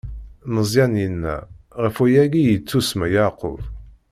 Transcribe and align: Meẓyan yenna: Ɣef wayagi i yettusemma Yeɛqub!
Meẓyan 0.53 0.93
yenna: 1.01 1.35
Ɣef 1.83 1.95
wayagi 1.99 2.41
i 2.43 2.49
yettusemma 2.53 3.07
Yeɛqub! 3.13 3.61